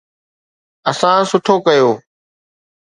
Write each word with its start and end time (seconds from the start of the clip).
اسان 0.89 1.19
سٺو 1.29 1.55
ڪيو. 1.65 1.89